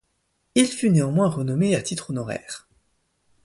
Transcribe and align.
Il 0.55 0.65
fut 0.65 0.89
néanmoins 0.89 1.29
renommé 1.29 1.75
à 1.75 1.83
titre 1.83 2.09
honoraire. 2.09 2.67